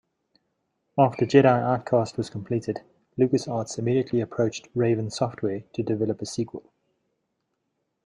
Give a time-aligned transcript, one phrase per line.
[0.97, 2.81] After "Jedi Outcast" was completed,
[3.19, 6.71] LucasArts immediately approached Raven Software to develop a sequel.